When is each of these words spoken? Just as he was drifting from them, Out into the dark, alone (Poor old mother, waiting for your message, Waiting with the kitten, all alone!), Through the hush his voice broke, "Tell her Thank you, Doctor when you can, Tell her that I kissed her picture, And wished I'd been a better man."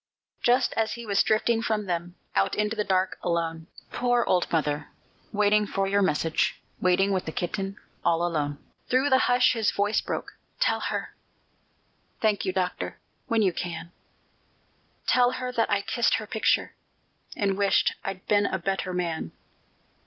Just 0.41 0.73
as 0.73 0.93
he 0.93 1.05
was 1.05 1.21
drifting 1.21 1.61
from 1.61 1.85
them, 1.85 2.15
Out 2.35 2.55
into 2.55 2.75
the 2.75 2.83
dark, 2.83 3.19
alone 3.21 3.67
(Poor 3.91 4.23
old 4.25 4.51
mother, 4.51 4.87
waiting 5.31 5.67
for 5.67 5.85
your 5.87 6.01
message, 6.01 6.59
Waiting 6.79 7.11
with 7.11 7.25
the 7.25 7.31
kitten, 7.31 7.77
all 8.03 8.25
alone!), 8.25 8.57
Through 8.89 9.11
the 9.11 9.19
hush 9.29 9.53
his 9.53 9.69
voice 9.69 10.01
broke, 10.01 10.31
"Tell 10.59 10.79
her 10.79 11.13
Thank 12.19 12.45
you, 12.45 12.51
Doctor 12.51 12.97
when 13.27 13.43
you 13.43 13.53
can, 13.53 13.91
Tell 15.05 15.33
her 15.33 15.51
that 15.51 15.69
I 15.69 15.83
kissed 15.83 16.15
her 16.15 16.25
picture, 16.25 16.73
And 17.37 17.55
wished 17.55 17.93
I'd 18.03 18.25
been 18.25 18.47
a 18.47 18.57
better 18.57 18.93
man." 18.95 19.31